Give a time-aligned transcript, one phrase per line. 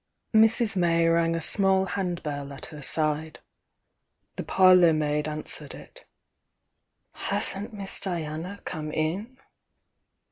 [0.33, 0.75] Mrs.
[0.75, 3.23] May rang a smaU hand bell at her ^e.
[4.35, 6.05] ine parlour maid answered it.
[7.11, 9.37] 'Hasn't Miss Diana come in?"